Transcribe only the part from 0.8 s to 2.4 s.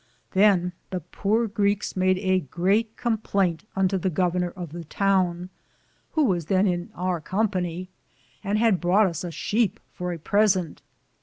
the pore Greeks made a